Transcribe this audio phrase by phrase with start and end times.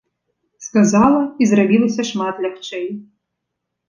[0.67, 2.87] Сказала, і зрабілася шмат лягчэй.